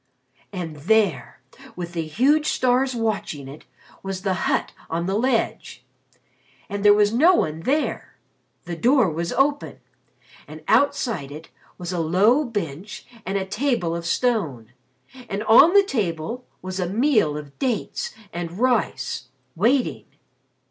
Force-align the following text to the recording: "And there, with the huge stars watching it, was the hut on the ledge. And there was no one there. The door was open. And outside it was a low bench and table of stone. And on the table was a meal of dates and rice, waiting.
"And 0.51 0.77
there, 0.77 1.41
with 1.75 1.93
the 1.93 2.07
huge 2.07 2.47
stars 2.47 2.95
watching 2.95 3.47
it, 3.47 3.65
was 4.01 4.23
the 4.23 4.33
hut 4.49 4.71
on 4.89 5.05
the 5.05 5.13
ledge. 5.13 5.85
And 6.67 6.83
there 6.83 6.95
was 6.95 7.13
no 7.13 7.35
one 7.35 7.59
there. 7.59 8.15
The 8.65 8.75
door 8.75 9.11
was 9.11 9.31
open. 9.31 9.79
And 10.47 10.63
outside 10.67 11.31
it 11.31 11.49
was 11.77 11.93
a 11.93 11.99
low 11.99 12.43
bench 12.43 13.05
and 13.27 13.51
table 13.51 13.95
of 13.95 14.07
stone. 14.07 14.71
And 15.29 15.43
on 15.43 15.73
the 15.75 15.83
table 15.83 16.47
was 16.63 16.79
a 16.79 16.89
meal 16.89 17.37
of 17.37 17.59
dates 17.59 18.11
and 18.33 18.57
rice, 18.59 19.25
waiting. 19.55 20.05